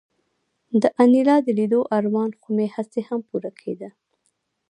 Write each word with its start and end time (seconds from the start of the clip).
د 0.81 0.83
انیلا 1.01 1.37
د 1.43 1.47
لیدو 1.59 1.81
ارمان 1.97 2.31
خو 2.39 2.47
مې 2.55 2.67
هسې 2.75 3.01
هم 3.07 3.19
پوره 3.29 3.51
کېده 3.61 3.89